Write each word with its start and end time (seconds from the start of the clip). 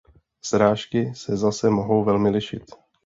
Srážky 0.41 1.15
se 1.15 1.37
zase 1.37 1.69
mohou 1.69 2.03
velmi 2.03 2.29
lišit. 2.29 2.63